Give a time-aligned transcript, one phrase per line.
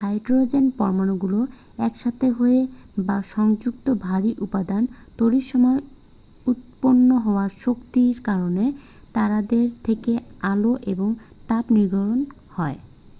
[0.01, 1.39] Hydrogen পরমাণুগুলো
[1.79, 2.59] একসাথে হয়ে
[2.99, 4.83] বা সংযুক্ত ভারী উপাদান
[5.19, 5.79] তৈরির সময়
[6.45, 8.65] উৎপন্ন হওয়া শক্তির কারণে
[9.15, 10.13] তারাদের থেকে
[10.43, 11.09] আলো এবং
[11.49, 12.19] তাপ নির্গত
[12.55, 12.77] হয়।